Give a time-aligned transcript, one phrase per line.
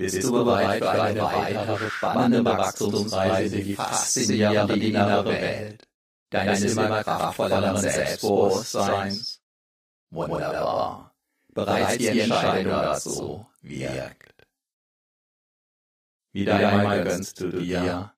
[0.00, 5.86] Bist du bereit für eine weitere spannende Wachstumsreise die faszinierende innere Welt
[6.30, 9.42] deines immer kraftvolleren Selbstbewusstseins?
[10.08, 11.14] Wunderbar.
[11.48, 14.46] Bereits die Entscheidung dazu wirkt.
[16.32, 18.14] Wieder einmal gönnst du dir,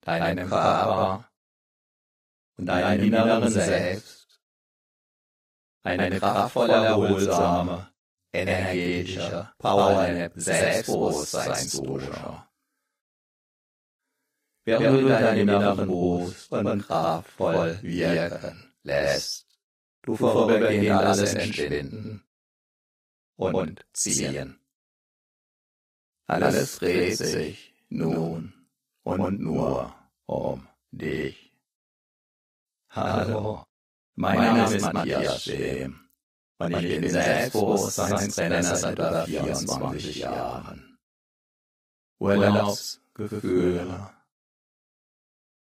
[0.00, 1.28] deinem Körper
[2.56, 4.40] und deinem inneren Selbst
[5.82, 7.87] eine kraftvolle, erholsame,
[8.32, 12.44] energetische Powernap Selbstbewusstseinsdusche.
[14.64, 19.46] Während du deinen inneren Brust und kraftvoll wirken lässt,
[20.02, 22.24] du vorübergehend alles entschwinden
[23.36, 24.60] und ziehen.
[26.26, 28.52] Alles dreht sich nun
[29.04, 29.94] und nur
[30.26, 31.54] um dich.
[32.90, 33.64] Hallo,
[34.16, 36.07] mein Name ist Matthias Schem
[36.58, 40.98] und ich bin Selbstbewusstseinstrainer seit über 24 Jahren.
[42.18, 44.10] Urlaubsgefühle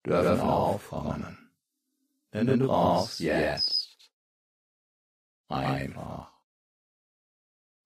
[0.04, 1.50] dürfen aufkommen,
[2.32, 3.96] denn du brauchst jetzt
[5.48, 6.32] einfach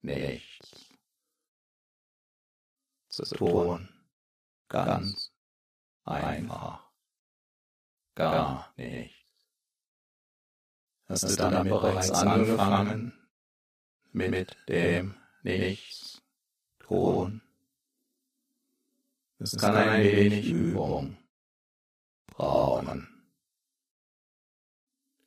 [0.01, 0.89] nichts
[3.07, 3.87] zu tun,
[4.67, 5.31] ganz
[6.03, 6.91] einfach,
[8.15, 9.18] gar nichts.
[11.09, 13.13] Hast du damit bereits angefangen?
[14.11, 16.21] Mit dem Nichts
[16.79, 17.41] tun.
[19.39, 21.17] Es kann ein wenig Übung
[22.27, 23.07] brauchen.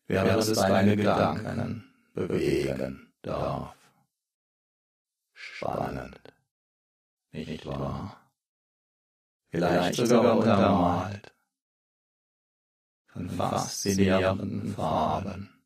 [0.07, 3.75] Während es deine Gedanken bewegen darf.
[5.33, 6.21] Spannend,
[7.33, 8.21] nicht wahr?
[9.49, 11.33] Vielleicht sogar untermalt
[13.07, 15.62] von faszinierenden Farben.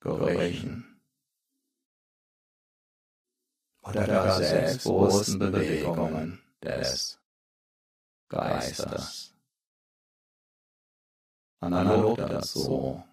[0.00, 1.00] Gerüchen
[3.82, 7.20] oder gar selbstbewussten Bewegungen des
[8.28, 9.34] Geistes.
[11.60, 13.04] Analog dazu,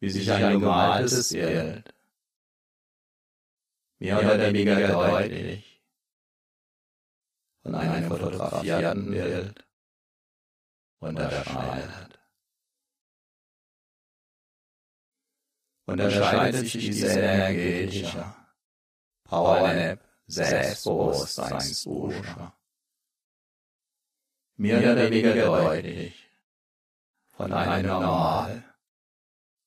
[0.00, 1.92] wie sich ein gemaltes Bild
[3.98, 5.82] mehr oder weniger deutlich
[7.62, 9.66] von einem fotografierten Bild.
[10.98, 12.11] Unterscheidet.
[15.86, 18.24] Unterscheidet sich diese energetische
[19.24, 22.52] Powernap Selbstbewusstseinsdusche
[24.56, 26.30] mehr oder weniger deutlich
[27.28, 28.64] von einem normal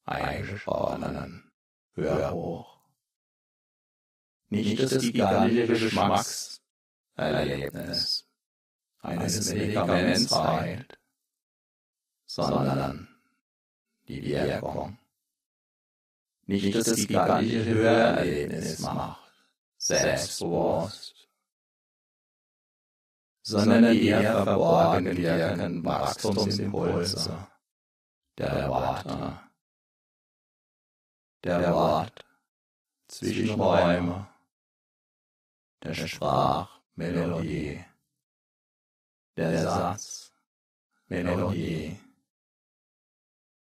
[0.05, 1.51] eingeschworenen
[1.93, 2.79] Hörbuch.
[4.49, 8.27] Nicht das gigantische Geschmackserlebnis
[8.99, 10.97] eines Medikaments heilt,
[12.25, 13.07] sondern
[14.07, 14.97] die Wirkung
[16.45, 19.31] nicht das gigantische Hörerlebnis macht,
[19.77, 21.29] selbstbewusst,
[23.41, 27.47] sondern die eher verborgen wirkenden Wachstumsimpulse
[28.37, 29.39] der Worte,
[31.43, 32.23] der Wort,
[33.07, 34.27] Zwischenräume,
[35.83, 37.85] der Sprachmelodie,
[39.37, 41.99] der Satzmelodie,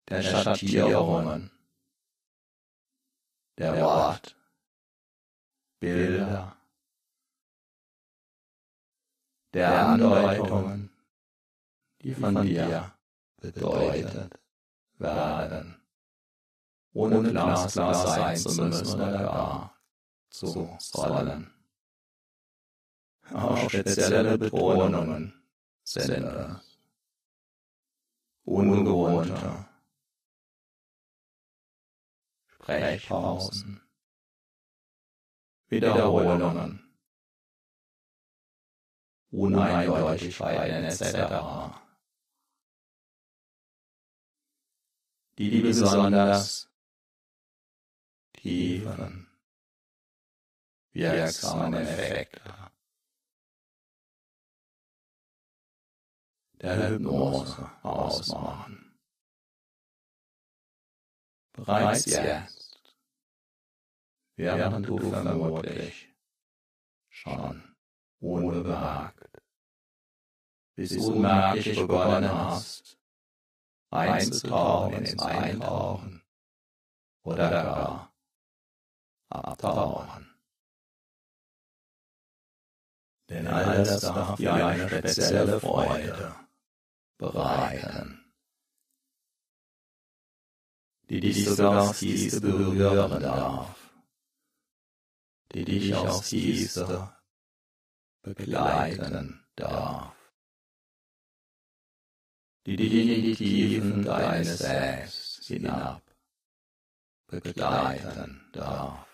[0.09, 1.51] der Schattierungen,
[3.59, 4.37] der Wort,
[5.81, 6.57] Bilder,
[9.53, 10.91] der Andeutungen,
[12.03, 12.93] die von dir
[13.37, 14.39] bedeutet
[14.99, 15.81] werden,
[16.93, 19.81] ohne glasklar sein zu müssen oder gar
[20.31, 21.53] zu sollen.
[23.33, 25.43] Auch spezielle Betonungen
[25.83, 26.79] sind es.
[28.45, 29.66] Ungewohnte
[32.67, 33.81] Sprechpausen,
[35.69, 36.99] Wiederholungen,
[39.31, 41.79] Uneindeutigkeiten etc.,
[45.39, 46.69] die besonders.
[48.33, 49.29] Tiefen,
[50.93, 52.71] wirksamen Effekte.
[56.61, 58.86] Der Hypnose ausmachen.
[61.57, 62.93] Bereits jetzt
[64.37, 66.15] während du vermutlich
[67.09, 67.63] schon.
[68.19, 69.43] Unbewagt
[70.75, 72.99] bis unmerklich begonnen hast,
[73.91, 76.23] einzutauchen ins Eintauchen
[77.25, 78.15] oder gar
[79.31, 80.35] abtauchen.
[83.29, 86.35] Denn all das darf dir eine spezielle Freude
[87.19, 88.26] bereiten,
[91.09, 93.77] die dich sogar aufs tiefste berühren darf
[95.53, 97.17] die dich aufs tiefste
[98.23, 100.15] begleiten darf,
[102.67, 106.03] die dich in die Tiefen deines Selbst hinab
[107.29, 109.07] begleiten darf.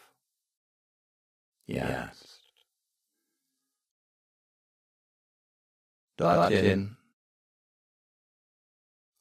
[1.67, 2.41] Jetzt.
[6.17, 6.97] Dorthin,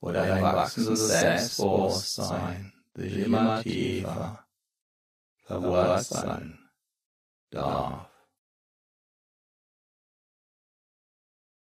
[0.02, 4.48] wo dein wachsendes Selbstbewusstsein sich immer tiefer
[5.44, 6.60] verwurzeln
[7.52, 8.10] darf.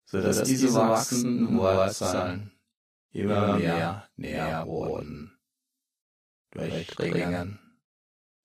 [0.05, 2.51] sodass diese wachsenden Wurzeln
[3.11, 5.39] immer mehr Nährboden
[6.51, 7.59] durchdringen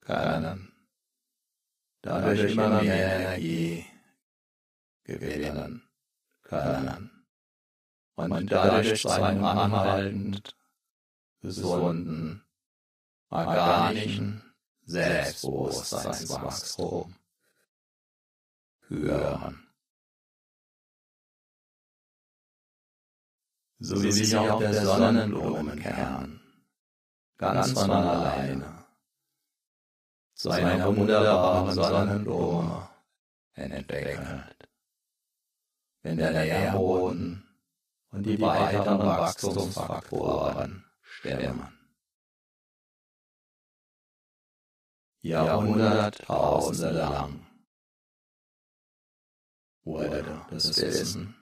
[0.00, 0.72] können,
[2.02, 3.87] dadurch immer mehr Energie
[5.04, 5.88] gewinnen
[6.42, 7.13] können
[8.16, 10.56] und dadurch zu einem anhaltend
[11.40, 12.43] gesunden,
[13.28, 14.43] organischen
[14.84, 17.14] Selbstbewusstseinswachstum
[18.81, 19.61] führen.
[23.78, 26.40] So wie sich auch der Sonnenblumenkern
[27.37, 28.87] ganz von alleine
[30.34, 32.88] zu einer wunderbaren Sonnenblume
[33.55, 34.69] entwickelt,
[36.02, 37.44] wenn der Nährboden
[38.14, 41.68] und die weiteren Wachstumsfaktoren stimmen.
[45.21, 47.47] Jahrhunderttausende lang
[49.83, 51.35] wurde das Wissen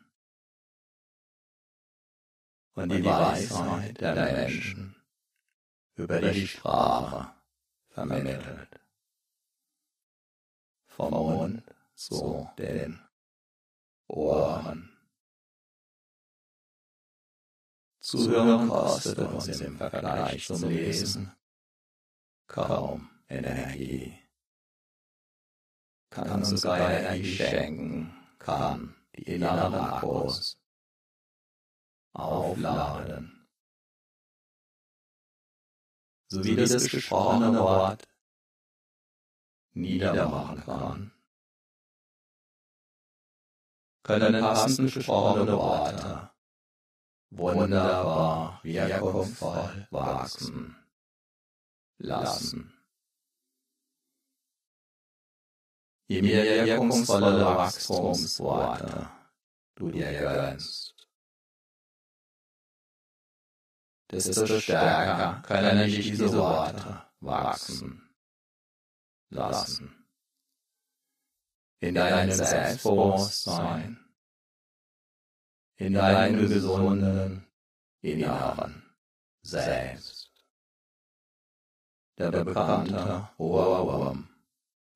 [2.74, 4.96] und die Weisheit der Menschen
[5.94, 7.34] über die Sprache
[7.88, 8.80] vermittelt.
[10.86, 11.64] Vom Mund
[11.94, 12.98] zu den
[14.06, 14.91] Ohren.
[18.02, 21.32] Zuhören kostet uns im Vergleich zum Lesen
[22.48, 24.18] kaum Energie.
[26.10, 30.58] Kann uns sogar Energie schenken, kann die inneren Akkus
[32.12, 33.48] aufladen.
[36.26, 38.08] So wie das gesprochene Wort
[39.74, 41.12] niedermachen kann.
[44.02, 46.31] Können passend gesprochene Worte
[47.32, 50.76] wunderbar wirkungsvoll wachsen
[51.98, 52.72] lassen.
[56.08, 59.08] Je mehr wirkungsvolle Wachstumsworte
[59.76, 61.08] du dir gönnst,
[64.10, 68.14] desto stärker können dich diese Worte wachsen
[69.30, 70.06] lassen.
[71.80, 74.01] In deinem Selbstbewusstsein,
[75.82, 77.46] in deinem gesunden
[78.02, 78.82] inneren
[79.42, 80.30] Selbst.
[82.18, 84.28] Der bekannte Ohrwurm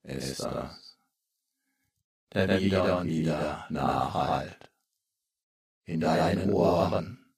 [0.05, 0.97] ist das,
[2.33, 4.71] der wieder und wieder nachhalt,
[5.87, 7.35] in deinen Ohren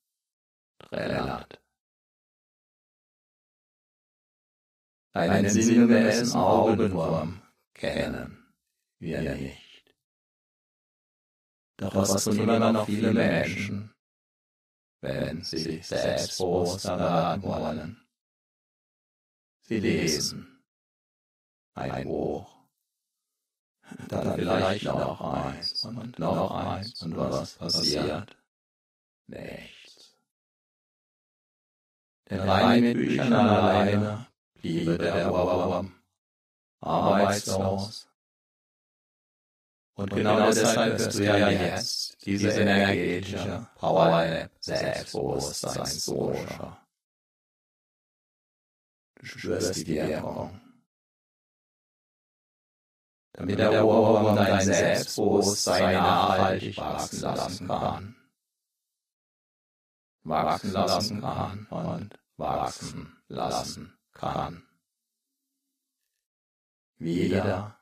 [0.79, 1.59] trällert.
[5.13, 7.43] einen sinngemäßen Augenwurm
[7.75, 8.55] kennen
[8.99, 9.68] wir nicht.
[11.79, 13.95] Doch was tun immer noch viele Menschen,
[15.01, 18.09] wenn sie sich selbstbewusster werden wollen?
[19.63, 20.61] Sie lesen
[21.75, 22.53] ein Buch,
[24.09, 28.37] dann vielleicht noch eins und noch eins und was passiert?
[29.29, 30.17] Nichts.
[32.29, 34.27] Denn rein mit Büchern alleine
[34.63, 35.95] Liebe der Ohrwurm,
[36.81, 38.09] arbeitslos.
[39.99, 46.87] Und genau, genau deshalb wirst du ja jetzt diese energetische Power-App Selbstbewusstseins-Dosha.
[49.17, 50.61] Du spürst die Wirkung.
[53.33, 58.15] Damit der Ohrwurm dein Selbstbewusstsein nachhaltig wachsen lassen kann.
[60.23, 64.63] Wachsen lassen kann und wachsen lassen kann.
[66.99, 67.78] Wieder.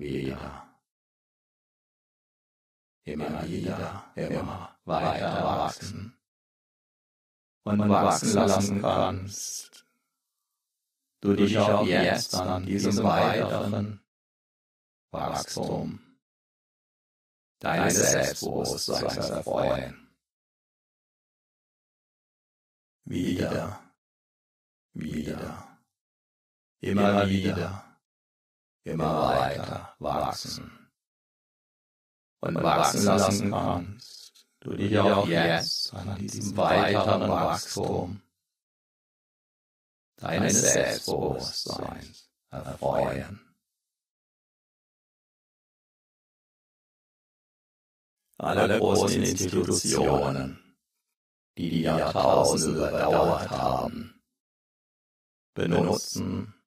[0.00, 0.66] Wieder.
[3.04, 6.18] Immer wieder, immer weiter wachsen.
[7.64, 9.86] Und wachsen lassen kannst.
[11.20, 14.00] Du dich auch jetzt an diesem weiteren
[15.10, 16.00] Wachstum.
[17.58, 20.10] Deines Selbstbewusstseins erfreuen
[23.10, 23.82] wieder,
[24.92, 25.78] wieder,
[26.80, 27.89] immer wieder,
[28.84, 30.88] immer weiter wachsen.
[32.40, 38.22] Und wachsen lassen kannst du dich auch jetzt an diesem weiteren Wachstum
[40.16, 43.40] deines Selbstbewusstseins erfreuen.
[48.38, 50.76] Alle großen Institutionen,
[51.58, 54.22] die die Jahrtausende überdauert haben,
[55.54, 56.59] benutzen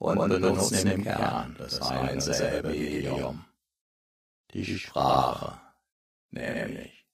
[0.00, 3.44] und benutzen im Kern das ein selbe Medium,
[4.52, 5.60] die Sprache,
[6.30, 7.06] nämlich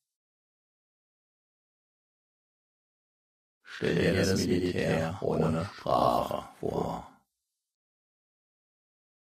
[3.63, 7.11] Stell dir das Militär ohne Sprache vor.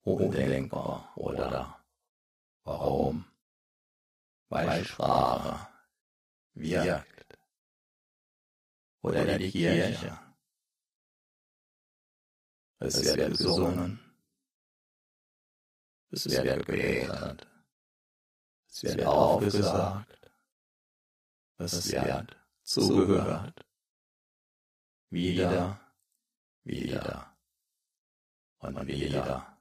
[0.04, 1.78] Undenkbar, oder?
[2.64, 3.26] Warum?
[4.48, 5.68] Weil Sprache
[6.54, 7.38] wirkt.
[9.02, 10.29] Oder die Kirche.
[12.80, 14.00] Es wird gesungen.
[16.12, 17.48] Es wird gebetet.
[18.68, 20.32] Es wird aufgesagt.
[21.58, 23.66] Es wird zugehört
[25.10, 25.80] wieder,
[26.64, 27.36] wieder
[28.60, 29.58] und wieder.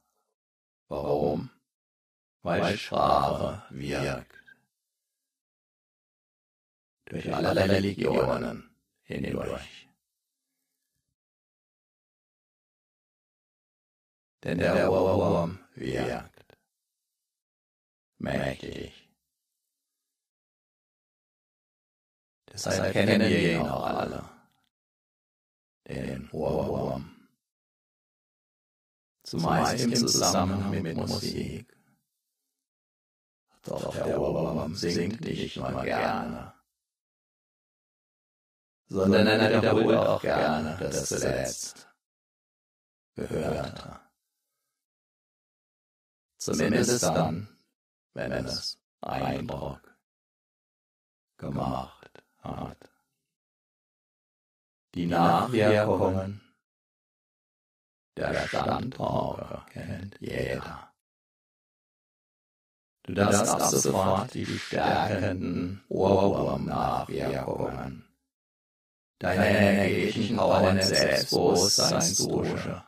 [0.87, 1.49] Warum?
[2.41, 4.33] Weil Sprache wirkt.
[7.05, 8.69] Durch alle Religionen
[9.03, 9.88] hindurch.
[14.43, 16.57] Denn der Ohrwurm wirkt.
[18.19, 19.09] Mächtig.
[22.51, 24.29] Deshalb kennen wir ihn auch alle
[25.87, 27.15] den Ohrwurm.
[29.23, 31.75] Zumeist im Zusammenhang mit Musik.
[33.63, 36.53] Doch der Ohrwurm singt nicht nur gerne,
[38.87, 41.87] sondern er wiederholt auch gerne das zuletzt
[43.15, 43.98] Gehörte.
[46.39, 47.47] Zumindest dann,
[48.13, 49.81] wenn es Eindruck
[51.37, 52.89] gemacht hat
[54.95, 56.41] die Nachwirkungen
[58.17, 60.91] der Standpauke kennt jeder.
[63.03, 68.09] Du darfst ab sofort die stärkenden Ohrwurm-Nachwirkungen
[69.19, 72.83] deiner energetischen Power Selbstbewusstseinsdusche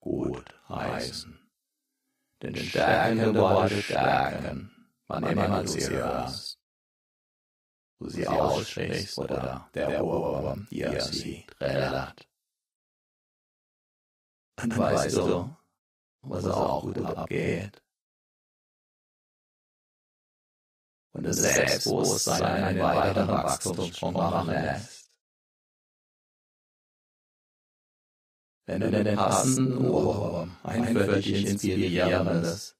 [0.00, 1.41] gut heißen.
[2.42, 4.70] Denn stärkende Worte stärken,
[5.06, 6.62] wann immer du sie hörst
[8.02, 12.28] du sie aussprichst oder der Ohrwurm dir sie trällert.
[14.60, 15.56] Und weißt du,
[16.22, 17.82] was auch gut abgeht?
[21.14, 25.01] Und das Selbstbewusstsein einen weiteren Wachstumssprung machen lässt.
[28.72, 32.74] Wenn du den passenden Ohrwurm, ein völlig inspirierendes,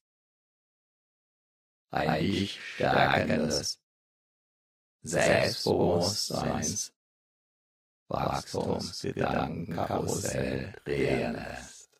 [1.91, 3.79] ein dich stärkendes,
[5.03, 6.95] Selbstbewusstseins,
[8.07, 11.91] Wachstumsgedankenkarussell drehen lässt.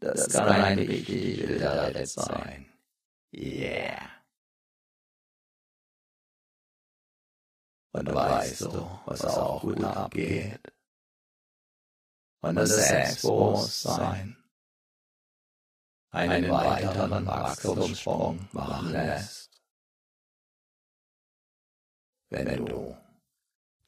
[0.00, 2.70] Das kann ein richtig wilder Ritt sein.
[3.32, 4.10] Yeah.
[7.92, 10.60] Und weißt du, was auch gut abgeht?
[12.42, 14.36] Und das Selbstbewusstsein
[16.10, 19.62] einen weiteren Wachstumssprung machen lässt.
[22.30, 22.96] Wenn du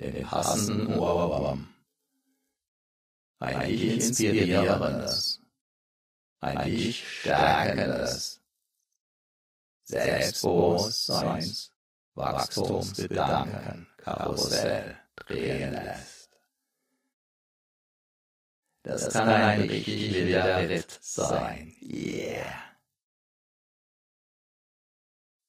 [0.01, 1.75] den passenden Ohrwurm,
[3.41, 5.41] ein dich inspirierendes,
[6.41, 8.41] ein dich stärkendes,
[9.83, 11.73] Selbstbewusstseins,
[12.15, 16.14] Wachstumsgedanken, Karussell drehen lässt.
[18.85, 21.75] Das kann ein richtig wilder Ritt sein.
[21.81, 22.45] Yeah.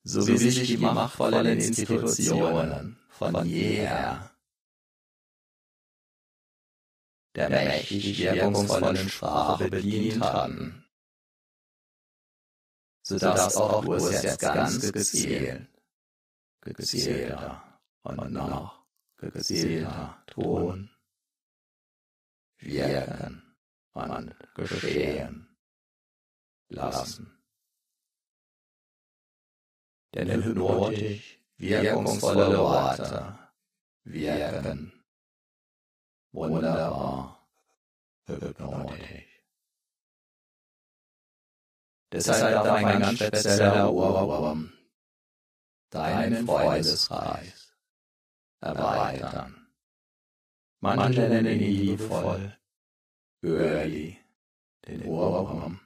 [0.04, 4.32] So wie sich die machtvollen Institutionen von jeher.
[7.36, 10.86] Der mächtig wirkungsvollen Sprache bedient hatten,
[13.02, 15.68] so dass auch du es jetzt ganz gezielt,
[16.62, 18.86] gezielter und noch
[19.18, 20.95] gezielter tun,
[22.58, 23.56] wirken
[23.94, 25.58] und geschehen
[26.70, 27.36] lassen
[30.16, 33.38] denn hypnotisch wirkungsvolle Worte
[34.04, 35.04] wirken.
[36.32, 37.48] Wunderbar
[38.28, 39.44] hypnotisch.
[42.12, 44.72] Deshalb darf ein ganz spezieller Ohrwurm
[45.90, 47.74] deinen Freundeskreis
[48.62, 49.55] erweitern.
[50.86, 52.56] Manche nennen ihn liebevoll
[53.44, 54.20] Öli,
[54.88, 55.80] den Ohrwurm.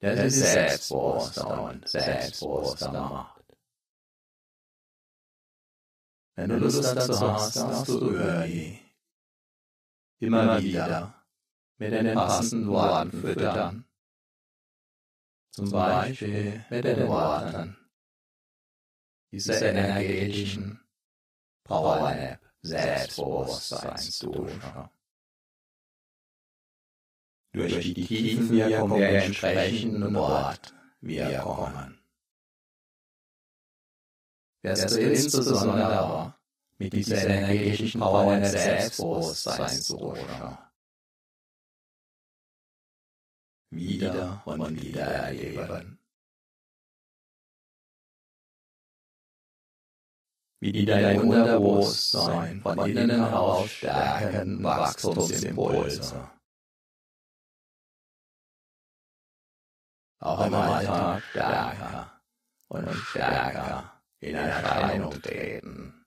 [0.00, 3.42] der sich selbstbewusster und selbstbewusster macht.
[6.36, 8.80] Wenn du Lust dazu hast, darfst du Öri
[10.18, 11.14] immer wieder.
[11.78, 13.84] Mit den passenden Worten füttern.
[15.50, 17.76] Zum Beispiel mit den Worten.
[19.32, 20.80] Dieser energetischen
[21.64, 24.90] Powernap Selbstbewusstseinsdusche.
[27.52, 31.98] Durch die Tiefenwirkung der entsprechenden Wort wir kommen.
[34.62, 36.34] Wirst du insbesondere
[36.78, 40.58] mit dieser energetischen Power des Selbstbewusstseinsdusche
[43.72, 45.98] wieder und wieder erleben.
[50.62, 56.30] Wie die dein Unterbewusstsein von innen heraus stärken Wachstumsimpulse.
[60.20, 62.22] Auch im Alltag stärker
[62.68, 66.04] und stärker in Erscheinung treten.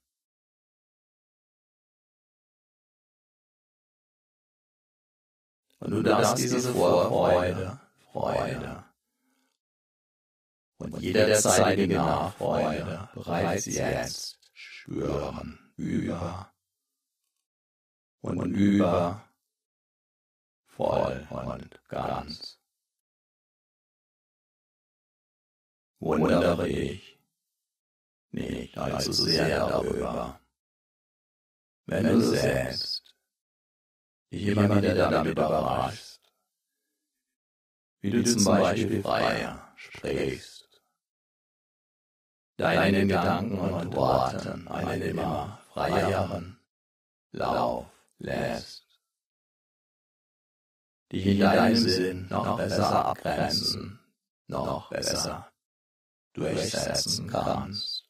[5.80, 7.78] Und du darfst diese Vorfreude,
[8.10, 8.84] Freude
[10.78, 14.35] und jederzeitige Nachfreude bereits jetzt
[14.86, 16.52] spüren, über.
[18.20, 19.28] Und über,
[20.66, 22.60] voll und ganz.
[25.98, 27.18] Wundere ich
[28.30, 30.40] nicht allzu sehr darüber,
[31.86, 33.14] wenn du selbst
[34.32, 36.20] dich immer wieder damit überraschst,
[38.00, 40.55] wie du zum Beispiel freier sprichst,
[42.56, 46.58] deinen Gedanken und Worten einen immer freieren.
[47.32, 47.86] Lauf
[48.18, 48.86] lässt,
[51.10, 54.00] in deinem Sinn noch besser abgrenzen,
[54.46, 55.52] noch besser
[56.32, 58.04] durchsetzen kannst.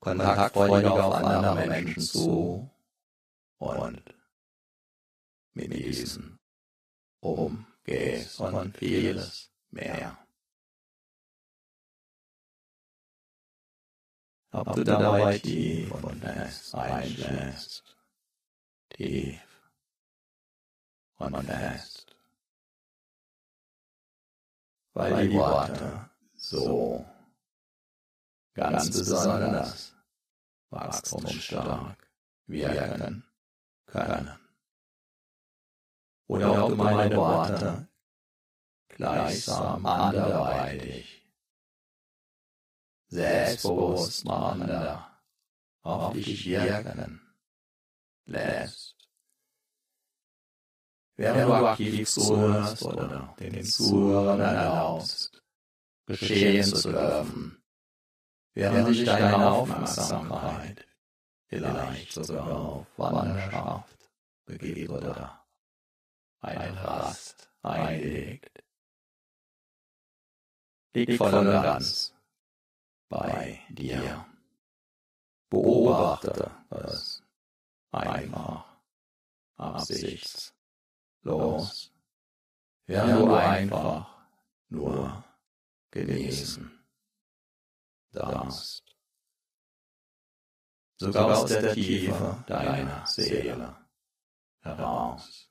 [0.00, 2.70] Kontaktfreudig auf andere Menschen zu
[3.58, 4.02] und
[5.54, 6.38] mit diesen
[7.20, 8.38] umgehst.
[8.38, 10.23] Und vieles mehr.
[14.54, 17.96] Ob du dabei tief und fest einschläfst,
[18.90, 19.40] tief
[21.16, 22.16] und fest,
[24.92, 27.04] weil die Worte so
[28.54, 29.92] ganz besonders
[30.70, 32.08] wachstumsstark
[32.46, 33.24] wirken
[33.86, 34.38] können.
[36.28, 37.88] Oder ob meine Worte
[38.86, 41.23] gleichsam anderweitig,
[43.14, 45.20] selbstbewusst machender
[45.82, 47.20] auf dich wirken
[48.26, 48.96] lässt.
[51.16, 55.42] Während du aktiv zuhörst oder den Zuhörern erlaubst,
[56.06, 57.62] geschehen zu dürfen,
[58.54, 60.84] während sich deine Aufmerksamkeit
[61.46, 64.10] vielleicht sogar auf Wanderschaft
[64.44, 65.46] begeht oder
[66.40, 68.64] eine Rast einlegt.
[70.94, 72.13] Liegt voll und ganz
[73.08, 74.26] bei dir.
[75.48, 77.22] Beobachte es.
[77.92, 78.64] einfach,
[79.56, 81.92] absichtslos,
[82.86, 84.14] während du einfach.
[84.68, 85.24] nur
[85.90, 86.70] genießen.
[88.10, 88.84] Darfst
[90.96, 93.76] sogar aus der Tiefe deiner Seele
[94.60, 95.50] heraus.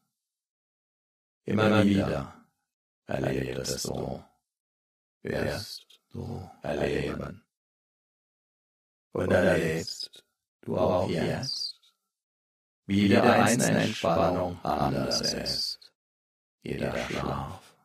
[1.46, 2.46] Immer wieder
[3.06, 4.24] erlebst du,
[5.24, 7.44] wirst du erleben.
[9.12, 10.24] Und erlebst
[10.62, 11.82] du auch jetzt,
[12.86, 15.80] wie jede einzelne Entspannung anders ist,
[16.62, 17.76] jeder Schlaf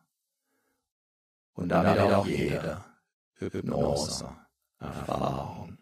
[1.53, 2.83] und damit auch jede
[3.33, 5.77] Hypnose-Erfahrung.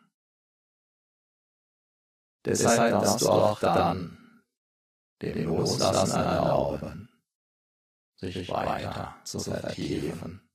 [2.46, 4.44] Deshalb darfst du auch dann
[5.22, 7.10] dem Loslassen erlauben,
[8.16, 10.47] sich weiter zu vertiefen.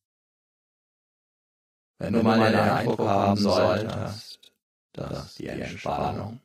[2.02, 4.52] Wenn du mal den Eindruck haben solltest,
[4.92, 6.40] dass die Entspannung,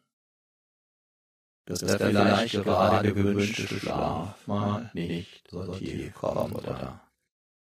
[1.65, 7.01] dass der vielleicht gerade gewünschte Schlaf mal nicht so tief kommt oder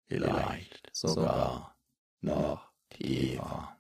[0.06, 1.78] vielleicht sogar
[2.20, 3.78] noch tiefer.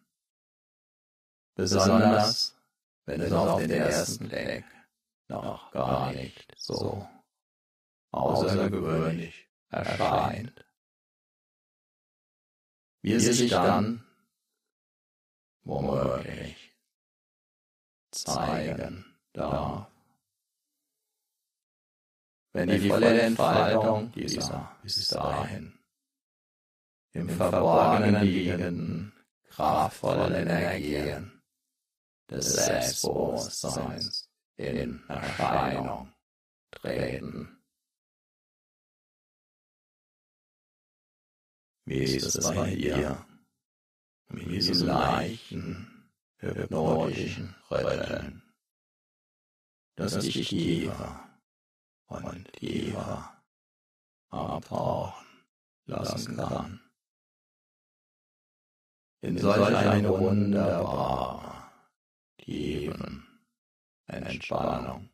[1.56, 2.56] Besonders
[3.06, 4.66] wenn es auf den ersten Blick
[5.28, 7.08] noch gar nicht so
[8.12, 10.66] außergewöhnlich erscheint.
[13.02, 14.04] wie es sich dann
[15.64, 16.67] womöglich
[18.12, 19.88] zeigen darf.
[22.54, 25.78] Wenn die volle Entfaltung dieser bis dahin.
[27.12, 29.14] im Verborgenen liegenden
[29.50, 31.42] kraftvollen Energien
[32.30, 36.14] des Selbstbewusstseins in Erscheinung
[36.72, 37.60] treten.
[41.86, 43.26] Wie ist es bei dir?
[44.30, 45.97] mit diesen leichten,
[46.40, 48.44] hypnotischen Rütteln,
[49.96, 51.30] das dich tiefer
[52.08, 53.44] und tiefer
[54.30, 55.28] abtauchen
[55.86, 56.82] lassen kann?
[59.22, 61.72] In solch eine wunderbare,
[62.38, 63.28] tiefen
[64.06, 65.10] Entspannung.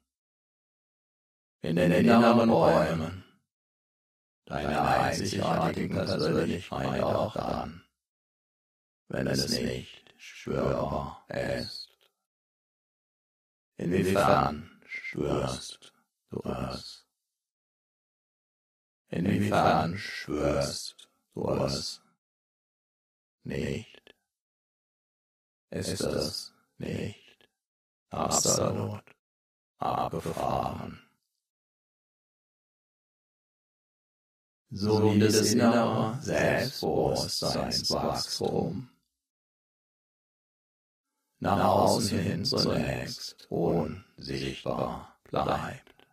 [1.61, 3.23] In den inneren Räumen
[4.45, 7.85] deine einzigartigen Persönlichkeit auch dann,
[9.07, 11.89] wenn es nicht spürbar ist.
[13.77, 15.93] Inwiefern spürst
[16.29, 17.07] du es?
[19.09, 22.01] Inwiefern spürst du es
[23.43, 24.15] nicht?
[25.71, 27.49] Ist es nicht
[28.09, 29.03] absolut
[29.79, 31.03] abgefahren?
[34.73, 38.89] sowie das innere Selbstbewusstseinswachstum.
[41.43, 46.07] Nach außen hin zunächst unsichtbar bleibt.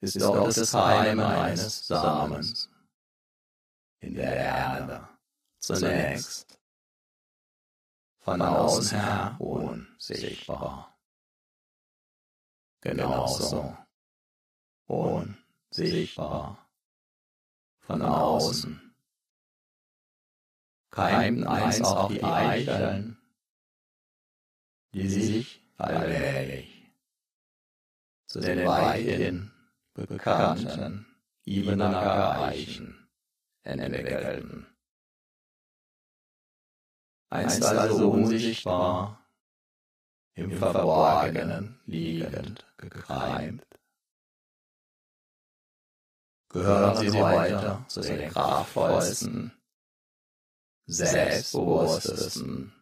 [0.00, 2.68] Ist dort das Heim eines Samens
[4.00, 5.08] in der Erde
[5.60, 6.58] zunächst
[8.18, 10.98] von außen her unsichtbar.
[12.80, 13.78] Genauso
[14.86, 16.58] unsichtbar
[17.78, 18.96] von außen.
[20.90, 23.20] Keimten einst auch die Eicheln,
[24.94, 26.92] die sich allmählich
[28.26, 29.50] zu den weithin
[29.92, 31.06] bekannten
[31.44, 33.08] Ibenacker Eichen
[33.64, 34.66] entwickelten.
[37.28, 39.28] Einst also unsichtbar,
[40.34, 43.66] im Verborgenen liegend gekreimt,
[46.50, 49.52] gehören sie weiter zu den kraftvollsten,
[50.86, 52.73] selbstbewusstesten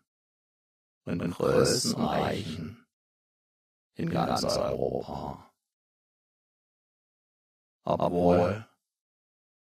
[1.04, 2.86] und größten Eichen
[3.94, 5.52] in ganz Europa.
[7.84, 8.66] Obwohl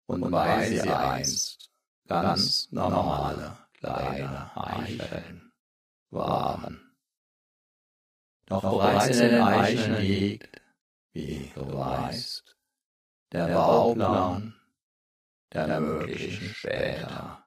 [0.07, 1.71] und weil sie einst
[2.07, 5.53] ganz normale kleine Eicheln
[6.11, 6.97] waren.
[8.47, 10.61] Doch bereits in den Eicheln liegt,
[11.13, 12.57] wie du weißt,
[13.33, 14.55] der Bauplan
[15.53, 17.47] der möglichen später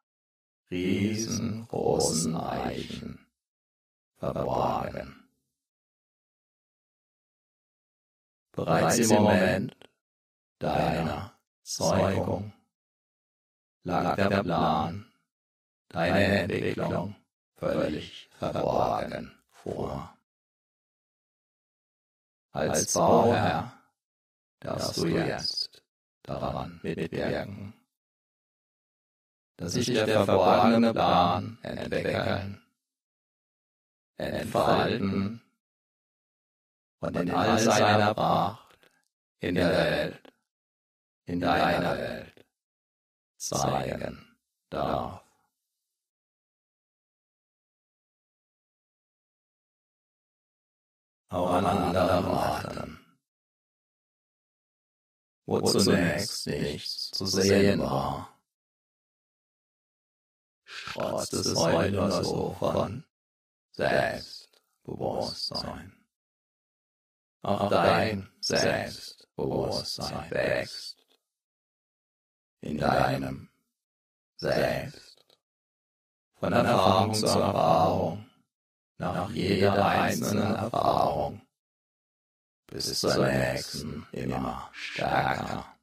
[0.72, 3.23] riesengroßen Eichen
[4.32, 5.30] verborgen.
[8.54, 9.76] Bereits im Moment
[10.60, 11.34] deiner
[11.64, 12.54] Zeugung
[13.84, 15.12] lag der Plan,
[15.90, 17.16] deine Entwicklung
[17.56, 20.16] völlig verborgen vor.
[22.52, 23.74] Als Bauherr
[24.60, 25.84] darfst du jetzt
[26.22, 27.74] daran mitwirken,
[29.58, 32.63] dass sich der verborgene Plan entwickeln,
[34.18, 35.42] entfalten
[37.00, 38.78] und in all seiner Pracht
[39.40, 40.34] in der Welt,
[41.26, 42.46] in deiner Welt
[43.38, 44.38] zeigen
[44.70, 45.22] darf.
[51.30, 53.04] Auch an anderen Orten
[55.46, 58.30] wo zunächst nichts zu sehen war.
[60.66, 63.04] Trotz es heute so von
[63.74, 66.06] Selbstbewusstsein.
[67.42, 71.06] Auch dein Selbstbewusstsein wächst
[72.62, 73.50] in deinem
[74.38, 75.38] Selbst.
[76.36, 78.30] Von Erfahrung zu Erfahrung,
[78.98, 81.46] nach jeder einzelnen Erfahrung
[82.68, 85.78] bis zur nächsten immer stärker.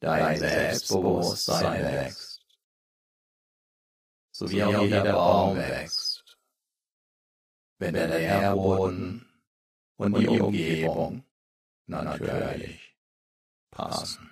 [0.00, 2.35] Dein Selbstbewusstsein wächst,
[4.36, 6.38] so wie auch jeder Baum wächst,
[7.78, 9.26] wenn der Nährboden
[9.96, 11.24] und die Umgebung
[11.86, 12.94] natürlich
[13.70, 14.30] passen.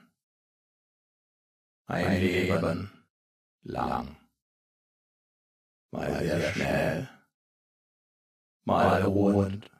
[1.86, 2.92] Ein Leben
[3.62, 4.14] lang,
[5.90, 7.08] mal sehr schnell,
[8.64, 9.70] mal ruhend,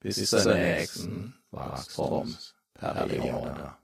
[0.00, 3.78] bis zur nächsten Wachstumsperiode.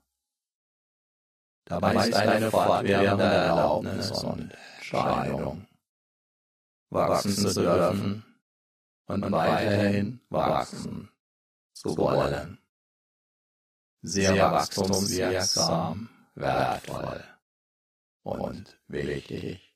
[1.64, 4.52] Dabei ist eine fortwährende Erlaubnis und
[4.84, 5.66] Entscheidung,
[6.90, 8.24] wachsen zu dürfen
[9.06, 11.10] und weiterhin wachsen
[11.72, 12.58] zu wollen.
[14.02, 17.24] Sehr wachstumswirksam, wertvoll
[18.24, 19.74] und wichtig.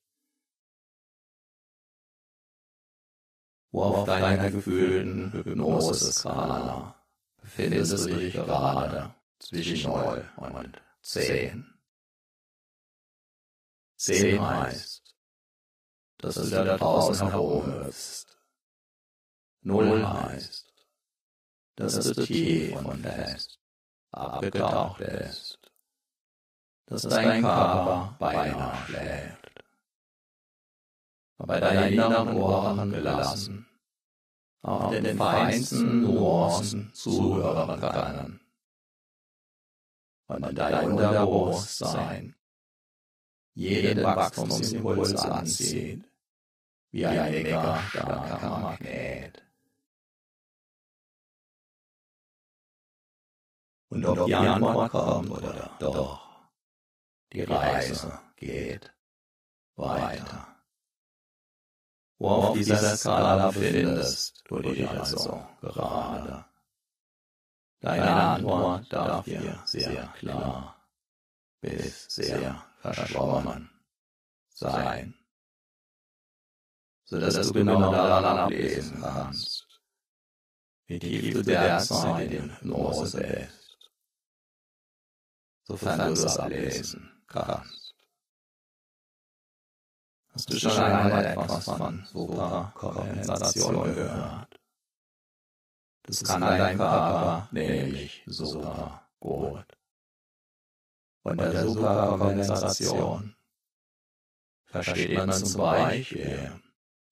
[3.71, 6.95] Wo auf deiner gefühlten Hypnose-Skala
[7.41, 11.78] befindest du dich gerade zwischen 0 und 10.
[13.99, 15.15] 10 heißt,
[16.19, 18.39] dass du da draußen herumhüpfst.
[19.63, 20.73] 0 heißt,
[21.75, 23.59] dass du tief und fest
[24.13, 25.59] abgetaucht bist,
[26.87, 29.65] dass dein Körper beinahe schläft,
[31.39, 33.67] bei deinen inneren Ohren gelassen,
[34.63, 38.41] auf den feinsten Nuancen zuhören können
[40.29, 42.38] und dein Unterbewusstsein
[43.59, 46.09] jeden Wachstumsimpuls anzieht,
[46.93, 49.43] wie ein mega starker Magnet.
[53.89, 56.21] Und ob die Antwort kommt oder doch,
[57.33, 58.95] die Reise geht
[59.75, 60.57] weiter.
[62.19, 66.45] Wo auf dieser Skala befindest du dich also gerade.
[67.81, 70.77] Deine Antwort darf dir sehr klar
[71.61, 73.71] bis sehr verschwommen
[74.49, 75.15] sein,
[77.05, 79.67] so dass du genau daran ablesen kannst,
[80.87, 83.91] wie tief du derzeit in Hypnose bist,
[85.65, 87.95] sofern du es ablesen kannst.
[90.31, 94.61] Hast du schon einmal etwas von Superkompensation gehört?
[96.03, 99.78] Das kann dein Körper nämlich super gut
[101.29, 103.37] von der Superkompensation
[104.65, 106.53] versteht man zum Beispiel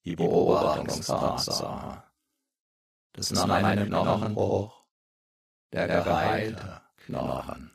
[0.05, 2.03] die Beobachtungstatsache,
[3.13, 4.85] dass nach einem Knochenbruch.
[5.73, 7.73] Der geheilte Knochen.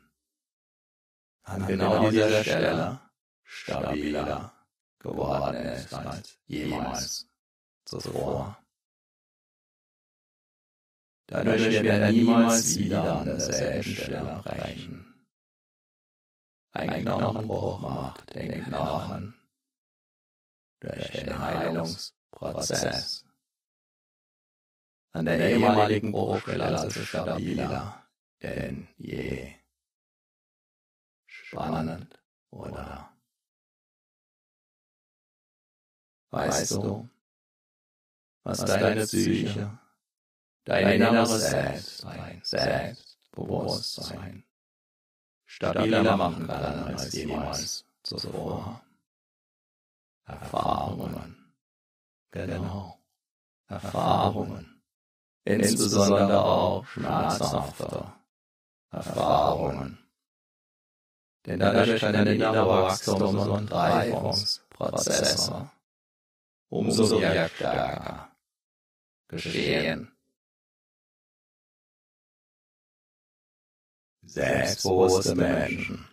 [1.42, 3.00] An genau dieser Stelle
[3.44, 4.52] stabiler
[4.98, 7.28] geworden ist als jemals
[7.84, 8.56] zuvor.
[11.26, 15.11] Dadurch wird er niemals wieder an derselben Stelle brechen.
[16.72, 19.34] Ein Knochenbruch macht den Knochen
[20.80, 23.24] durch den Heilungsprozess
[25.12, 28.02] an der ehemaligen Bruchstelle also stabiler
[28.42, 29.52] denn je.
[31.26, 32.18] Spannend,
[32.50, 33.14] oder?
[36.30, 37.08] Weißt du,
[38.42, 39.78] was deine Psyche,
[40.64, 44.44] dein inneres Selbst, dein Selbstbewusstsein
[45.52, 48.80] stabiler machen kann als jemals zuvor.
[50.24, 51.52] Erfahrungen.
[52.30, 52.98] Genau.
[53.68, 54.82] Erfahrungen.
[55.44, 58.12] Insbesondere auch schmerzhafte
[58.90, 59.98] Erfahrungen.
[61.44, 65.70] Denn dadurch können innere Wachstums- und Reifungsprozesse
[66.70, 68.30] umso stärker
[69.28, 70.11] geschehen.
[74.24, 76.08] Selbstbewusste Menschen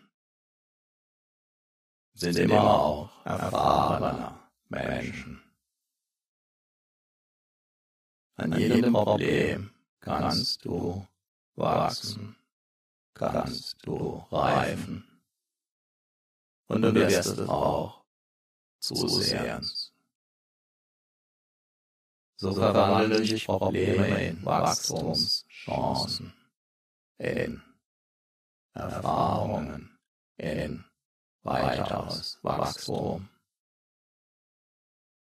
[2.14, 5.42] sind immer auch erfahrene Menschen.
[8.36, 11.08] An jedem Problem kannst du
[11.56, 12.36] wachsen,
[13.14, 15.06] kannst du reifen.
[16.68, 18.06] Und du wirst es auch
[18.80, 19.94] zusehends.
[22.38, 26.34] So verwandeln sich Probleme in Wachstumschancen,
[27.18, 27.62] in
[28.74, 29.98] Erfahrungen
[30.38, 30.86] in
[31.44, 33.30] weiteres Wachstum.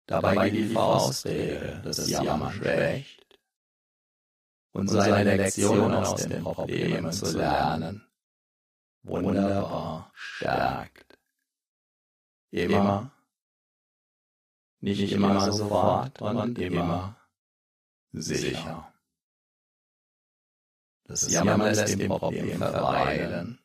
[0.06, 3.40] Dabei geht die Faustregel des Jammern schwächt
[4.72, 8.06] und seine Lektionen aus den Problemen zu lernen
[9.06, 11.18] wunderbar stärkt.
[12.50, 13.10] Immer,
[14.80, 17.16] nicht immer sofort und immer
[18.12, 18.92] sicher.
[21.08, 23.58] Das Jammern lässt dem Problem verweilen.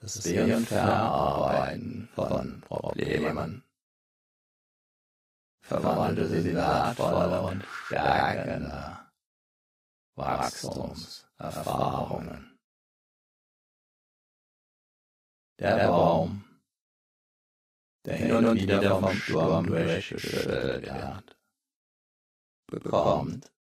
[0.00, 3.62] Das Sehen Verarbeiten von Problemen
[5.62, 8.98] verwandelt in wertvolle und stärkende
[10.16, 12.58] Wachstumserfahrungen.
[15.58, 16.44] Der Baum,
[18.04, 21.38] der hin und wieder vom Sturm durchgeschüttelt wird,
[22.66, 23.53] bekommt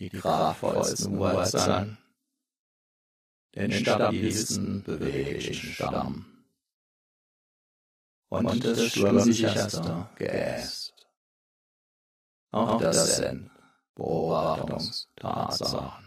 [0.00, 1.98] die kraftvollsten Wurzeln,
[3.54, 6.24] den stabilsten beweglichen Stamm
[8.30, 10.94] und das sturmsicherste Geäst.
[12.52, 13.50] Auch das sind
[13.94, 16.06] Beobachtungstatsachen.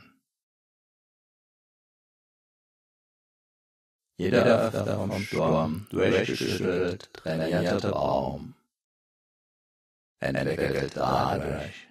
[4.17, 8.55] Jeder öfter vom Sturm durchgeschüttelt trainierte Baum
[10.19, 11.87] entwickelt dadurch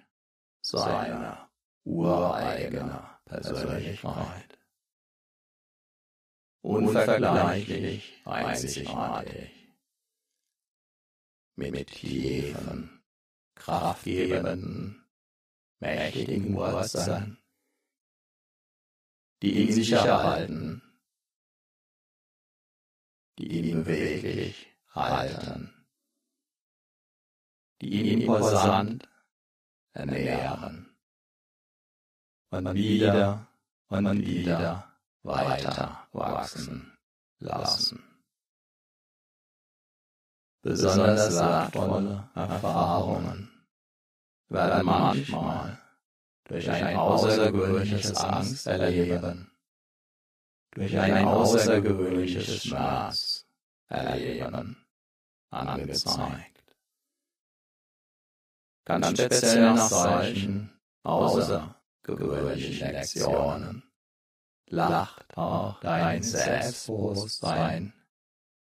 [0.61, 1.42] seine
[1.85, 4.59] ureigene Persönlichkeit.
[6.61, 9.51] Unvergleichlich einzigartig.
[11.55, 13.03] Mit tiefen,
[13.53, 15.05] kraftgebenden,
[15.79, 17.37] mächtigen Wurzeln,
[19.41, 20.81] die ihn sicher halten,
[23.37, 25.85] die ihn beweglich halten,
[27.81, 29.07] die ihn imposant
[29.91, 30.82] ernähren
[32.53, 33.47] und wieder.
[33.89, 34.87] und wieder
[35.23, 36.95] weiter wachsen
[37.39, 38.03] lassen.
[40.61, 43.49] Besonders wertvolle Erfahrungen.
[44.49, 45.79] Werden manchmal
[46.45, 49.51] durch ein außergewöhnliches Angsterleben,
[50.71, 53.45] durch ein außergewöhnliches Schmerz
[53.87, 54.85] erleben
[55.49, 56.63] angezeigt.
[58.85, 60.73] Ganz speziell nach solchen
[62.03, 63.83] außergewöhnlichen Lektionen
[64.67, 67.93] lacht auch dein Selbstbewusstsein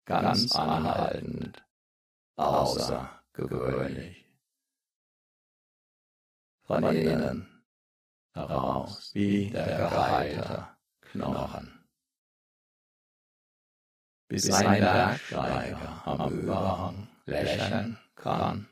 [0.07, 1.63] ganz anhaltend
[2.37, 4.25] außergewöhnlich.
[6.63, 7.65] Von innen
[8.33, 10.69] heraus wie der geheilte
[11.01, 11.75] Knochen.
[14.29, 18.69] Bis ein Bergsteiger am Überhang lächeln kann,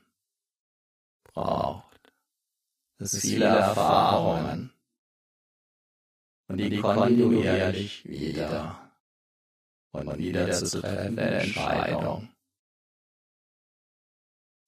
[1.24, 1.85] braucht
[2.98, 4.72] viele Erfahrungen.
[6.48, 8.90] Und die kontinuierlich wieder.
[9.90, 12.28] Und wieder zu treffende Entscheidung,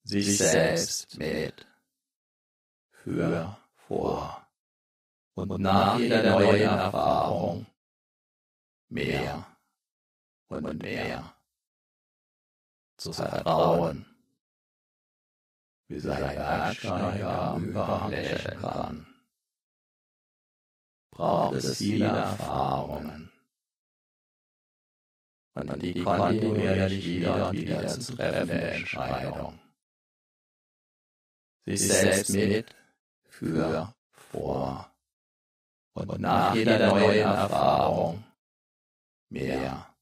[0.02, 1.66] sich selbst mit,
[2.90, 4.46] für, vor.
[5.34, 7.66] Und nach jeder neuen Erfahrung
[8.88, 9.46] mehr.
[10.48, 11.34] Und mehr.
[12.96, 14.06] Zu vertrauen,
[15.88, 19.06] wie sein Bergsteiger am Überhang lächeln kann
[21.18, 23.30] braucht es viele Erfahrungen.
[25.54, 29.58] Und die kontinuierlich wieder wieder zu treffende Entscheidung.
[31.64, 32.74] Sich selbst mit,
[33.24, 34.88] für, vor
[35.94, 38.24] und nach jeder neuen Erfahrung
[39.28, 39.92] mehr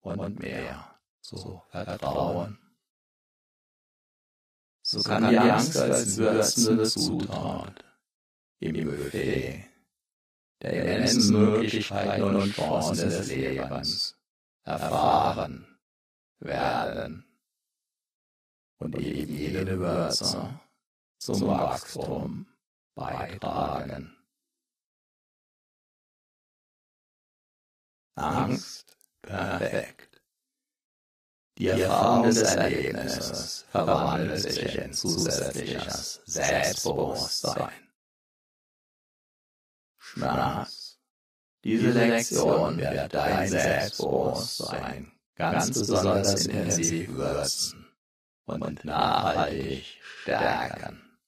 [0.00, 2.58] und mehr zu vertrauen.
[4.90, 7.84] So kann die Angst als würzende Zutat
[8.58, 9.64] im Buffet
[10.60, 14.18] der immensen Möglichkeiten und Chancen des Lebens
[14.64, 15.78] erfahren
[16.40, 17.24] werden
[18.80, 20.60] und eben jede Würze
[21.20, 22.48] zum Wachstum
[22.96, 24.16] beitragen.
[28.16, 30.09] Angst perfekt.
[31.60, 37.92] Die Erfahrung des Erlebnisses verwandelt sich in zusätzliches Selbstbewusstsein.
[39.98, 40.98] Schmerz.
[41.62, 47.94] Diese Lektion wird dein Selbstbewusstsein ganz besonders intensiv würzen
[48.46, 49.84] und nachhaltig
[50.22, 51.18] stärken.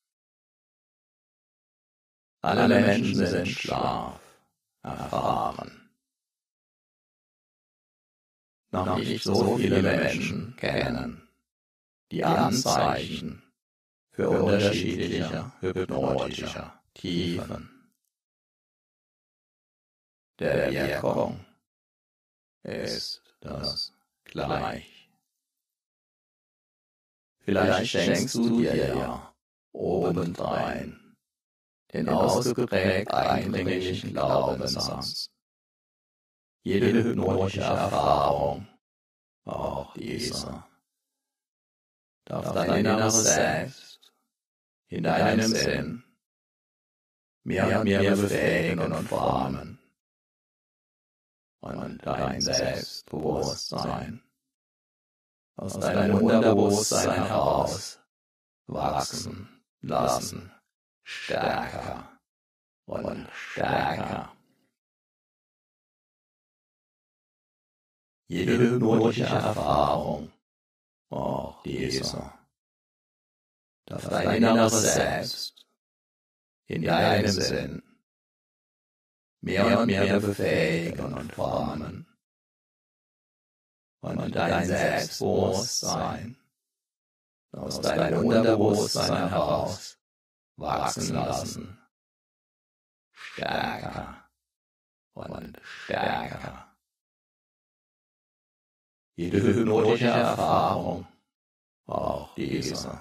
[2.40, 4.18] Alle Menschen sind Schlaf
[4.82, 5.81] erfahren.
[8.72, 11.28] Noch nicht so viele Menschen kennen.
[12.10, 13.42] die Anzeichen
[14.10, 17.70] für unterschiedliche hypnotische Tiefen.
[20.38, 21.44] Der Wirkung
[22.62, 23.94] ist das
[24.24, 25.10] gleich.
[27.40, 29.34] Vielleicht schenkst du dir ja
[29.72, 31.16] obendrein
[31.92, 35.31] den ausgeprägt eindringlichen Glaubenssatz.
[36.62, 38.68] Jede hypnotische Erfahrung,
[39.44, 40.64] auch diese,
[42.24, 44.12] darf dein inneres Selbst
[44.88, 46.04] in deinem Sinn
[47.42, 49.78] mehr und mehr befähigen und formen.
[51.60, 54.22] Und dein Selbstbewusstsein
[55.56, 58.00] aus deinem Unterbewusstsein heraus
[58.66, 60.52] wachsen lassen,
[61.02, 62.20] stärker
[62.86, 64.32] und stärker.
[68.32, 70.32] Jede hypnotische Erfahrung,
[71.10, 72.32] auch diese,
[73.84, 75.66] darf dein inneres Selbst.
[76.66, 77.82] In deinem Sinn.
[79.42, 82.06] Mehr und mehr befähigen und formen.
[84.00, 86.38] Und dein Selbstbewusstsein.
[87.50, 89.98] Aus deinem Unterbewusstsein heraus
[90.56, 91.78] wachsen lassen.
[93.12, 94.24] Stärker
[95.12, 96.71] und stärker.
[99.14, 101.06] Jede hypnotische Erfahrung,
[101.86, 103.00] auch diese,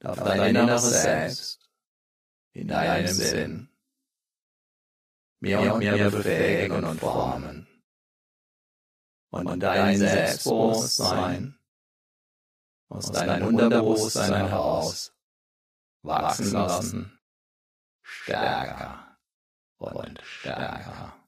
[0.00, 1.70] darf dein inneres Selbst
[2.52, 3.68] in deinem Sinn
[5.40, 7.66] mehr und mehr befähigen und formen.
[9.30, 11.58] Und dein Selbstbewusstsein
[12.88, 15.12] aus deinem Unterbewusstsein heraus
[16.02, 17.18] wachsen lassen,
[18.02, 19.18] stärker
[19.78, 21.23] und stärker.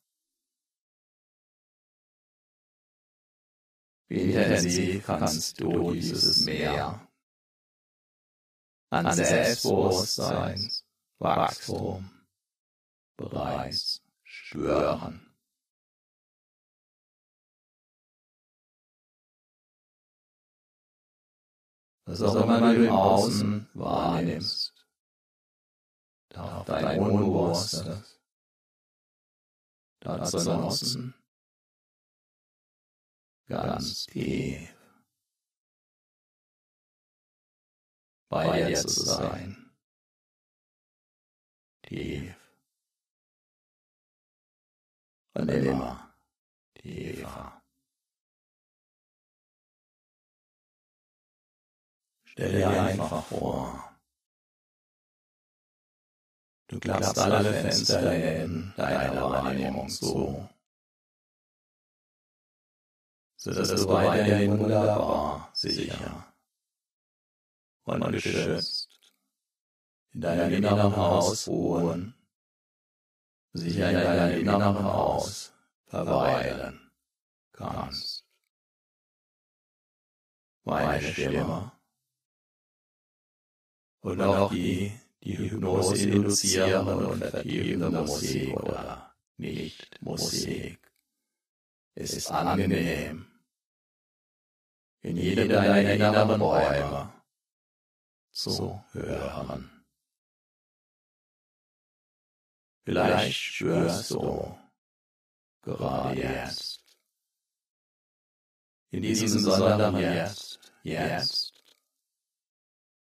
[4.09, 7.09] Wie intensiv kannst du dieses Meer
[8.91, 12.09] an Selbstbewusstseinswachstum
[13.17, 15.23] bereits spüren.
[22.05, 24.87] Was auch immer du im Außen wahrnimmst,
[26.29, 28.21] darf dein Unbewusstes
[29.99, 31.15] dazu nutzen,
[33.49, 34.77] ganz tief
[38.29, 39.71] bei dir zu sein.
[41.83, 42.35] Tief.
[45.35, 46.15] Und immer
[46.75, 47.63] tiefer.
[52.25, 53.97] Stell dir einfach vor,
[56.69, 60.49] du klappst alle Fenster in deiner Wahrnehmung zu
[63.47, 66.35] so dass du weiterhin wunderbar, sicher
[67.85, 69.15] und geschützt
[70.13, 72.15] in deinem inneren Haus ruhen,
[73.53, 75.53] sicher in deinem inneren Haus
[75.85, 76.91] verweilen
[77.53, 78.27] kannst.
[80.65, 81.71] Meine Stimme
[84.01, 84.93] und auch die,
[85.23, 90.81] die Hypnose induzierende und vertiefende Musik oder nicht Musik
[91.95, 93.36] ist angenehm
[95.03, 97.13] in jedem deiner inneren Räume.
[98.33, 99.71] Zu hören.
[102.85, 104.59] Vielleicht spürst du
[105.63, 106.85] gerade jetzt,
[108.91, 111.65] in diesem besonderen Jetzt, jetzt,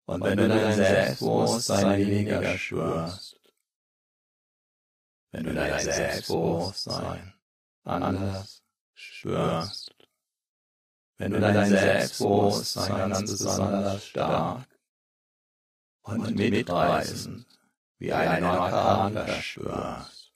[0.06, 3.40] Und wenn du dein Selbstbewusstsein weniger spürst,
[5.32, 7.34] wenn du dein Selbstbewusstsein
[7.84, 8.62] anders
[8.94, 9.95] spürst,
[11.18, 14.66] wenn du dein Selbstbewusstsein ganz besonders stark
[16.02, 17.46] und mitreißend
[17.98, 20.32] wie ein Orkan verspürst.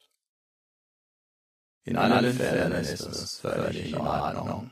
[1.84, 4.70] In allen Fällen ist es völlig in Ordnung,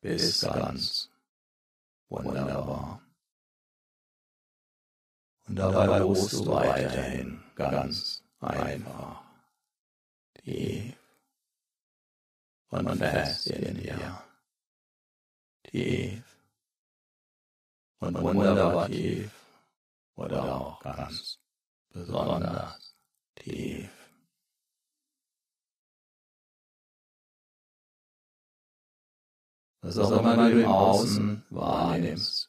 [0.00, 1.10] bis ganz
[2.08, 3.00] wunderbar.
[5.46, 9.22] Und dabei ruhst du weiterhin ganz einfach,
[10.34, 10.94] tief
[12.70, 14.21] und fest in dir
[15.64, 16.22] tief
[18.00, 19.32] und wunderbar tief
[20.16, 21.38] oder auch ganz
[21.90, 22.94] besonders
[23.36, 23.90] tief.
[29.82, 32.48] Was auch immer du im Außen wahrnimmst,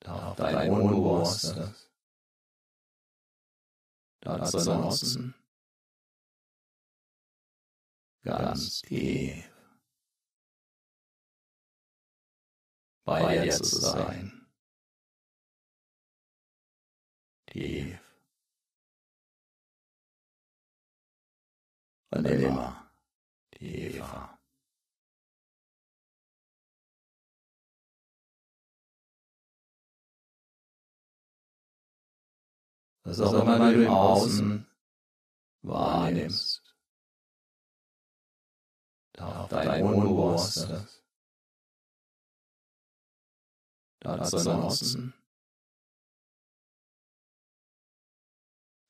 [0.00, 1.90] darf dein Unbewusstes
[4.20, 5.34] dazu nutzen,
[8.22, 9.53] ganz tief
[13.04, 14.46] bei dir zu sein.
[17.46, 18.00] Tief.
[22.10, 22.90] Und immer
[23.50, 24.38] tiefer.
[33.02, 34.66] Was auch immer du im Außen
[35.62, 36.74] wahrnimmst,
[39.12, 41.03] darf dein Unbewusstes
[44.04, 45.14] dazu nutzen,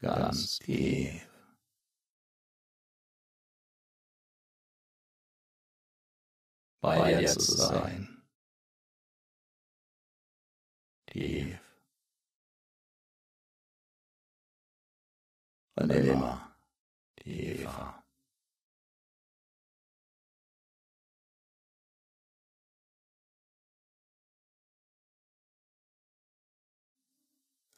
[0.00, 1.34] ganz tief
[6.84, 8.22] bei dir zu sein.
[11.06, 11.58] Tief.
[15.76, 16.54] Und immer.
[17.16, 18.03] tiefer.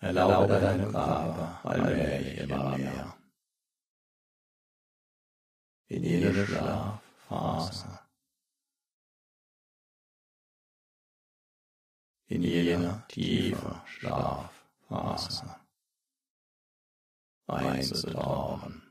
[0.07, 3.17] Erlaube deinem Körper allmählich immer mehr.
[5.89, 8.01] in jede Schlafphase,
[12.27, 15.57] in jener tiefe Schlafphase.
[17.47, 18.83] Einzutauchen,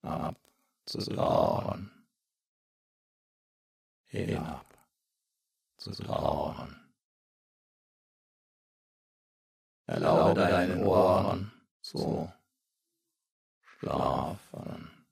[0.00, 1.90] abzutauchen,
[4.06, 4.66] hinab.
[5.76, 6.83] Zu tauchen.
[9.86, 12.32] Erlaube deinen Ohren zu
[13.60, 15.06] schlafen.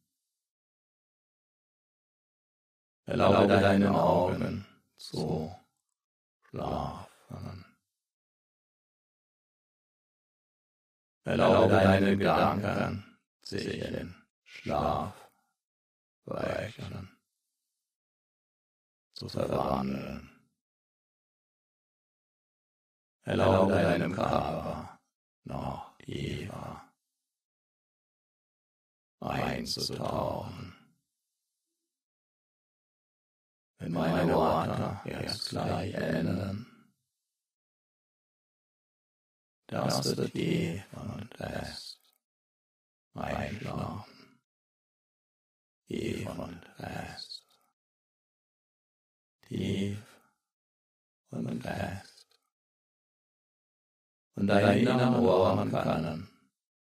[3.04, 4.66] Erlaube deinen Augen
[4.96, 5.54] zu
[6.48, 7.64] schlafen.
[11.24, 15.14] Erlaube deinen Gedanken sich in den Schlaf
[16.24, 17.16] brechen,
[19.14, 20.31] zu verwandeln.
[23.24, 24.98] Erlaube deinem Körper
[25.44, 26.92] noch tiefer
[29.20, 30.74] einzutauchen.
[33.78, 36.66] Wenn meine Worte jetzt gleich enden,
[39.68, 42.00] darfst du tief und fest
[43.14, 44.40] einschlafen.
[45.86, 47.46] Tief und fest.
[49.42, 49.98] Tief
[51.30, 52.11] und fest
[54.34, 56.28] und deine inneren Ohren können,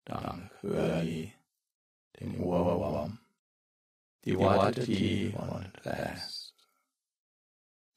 [0.05, 1.33] dank Höri,
[2.19, 3.19] dem Ohrwurm,
[4.23, 6.53] die Worte tief und fest,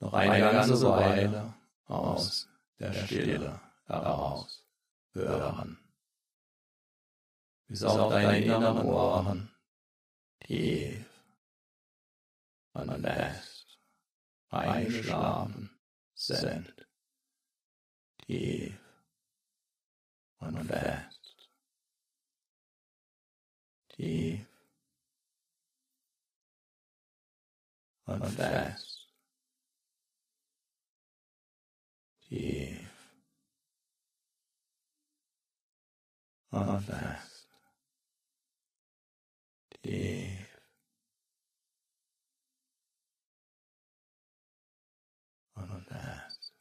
[0.01, 4.65] noch eine ganze Weile aus der Stille heraus
[5.13, 5.79] hören,
[7.69, 9.51] bis auch deine inneren Ohren
[10.41, 11.05] tief
[12.73, 13.79] und fest
[14.49, 15.79] eingeschlafen
[16.15, 16.87] sind,
[18.27, 18.86] tief
[20.39, 21.49] und fest,
[23.89, 24.47] tief
[28.07, 29.09] und fest,
[32.29, 32.89] tief
[36.51, 37.49] und fest,
[39.83, 40.49] tief
[45.55, 46.53] und fest.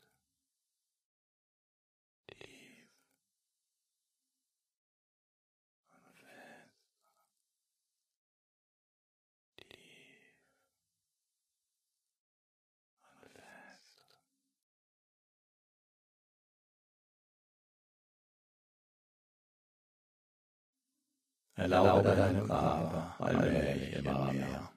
[21.58, 24.74] Erlaube deinem Körper allmählich immer mehr.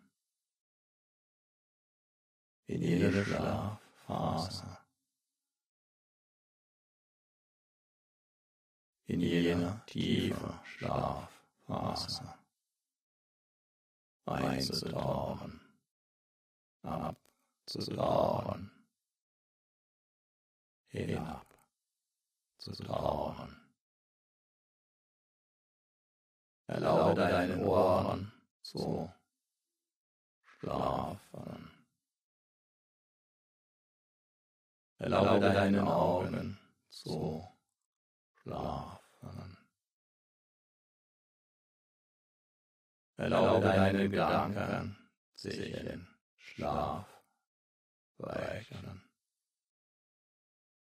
[2.66, 4.78] In jede Schlafphase.
[9.06, 12.34] In jener tiefe Schlafphase.
[14.26, 15.60] Einzutauchen.
[16.82, 18.70] Abzutauchen.
[20.88, 21.46] Hinab
[22.58, 23.67] zu tauchen.
[26.68, 29.10] Erlaube deinen Ohren zu
[30.44, 31.70] schlafen.
[34.98, 36.58] Erlaube deinen Augen
[36.90, 37.42] zu
[38.34, 39.56] schlafen.
[43.16, 47.06] Erlaube deinen Gedanken sich in den Schlaf
[48.18, 49.10] brechen,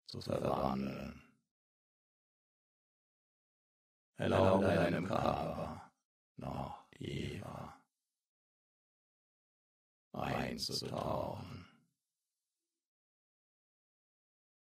[0.06, 1.27] zu verwandeln.
[4.18, 5.92] Erlaube deinem Körper
[6.36, 7.80] noch tiefer
[10.12, 11.64] einzutauchen.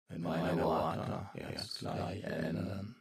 [0.10, 2.96] Wenn meine Worte jetzt gleich enden,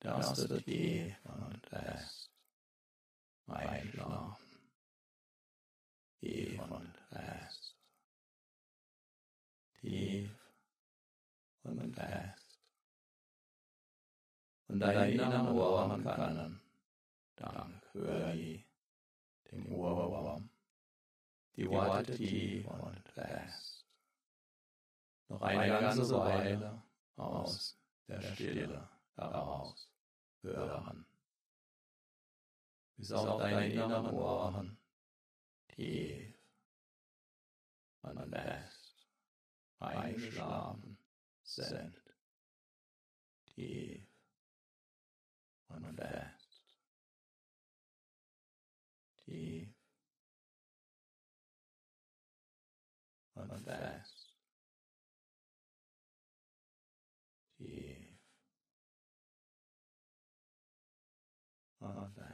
[0.00, 2.30] darfst du tief und fest
[3.48, 4.46] einschlafen.
[6.20, 7.76] Tief und fest.
[9.80, 10.30] Tief
[11.64, 12.37] und fest.
[14.68, 16.60] Und deine inneren Ohren können,
[17.36, 17.78] dank.
[17.94, 18.66] Höri,
[19.50, 20.50] dem Ohrwurm,
[21.56, 23.86] die Worte tief und fest.
[25.28, 26.82] Noch eine ganze Weile
[27.16, 29.90] aus der Stille heraus
[30.42, 31.06] hören.
[32.96, 34.78] Bis auf deine inneren Ohren
[35.68, 36.36] tief
[38.02, 39.08] und fest
[39.78, 40.98] eingeschlafen
[41.42, 41.96] sind.
[43.46, 44.07] Tief
[45.84, 46.62] und fest.
[49.24, 49.68] Tief
[53.34, 54.34] und fest.
[57.56, 58.18] Tief
[61.80, 62.27] und fest.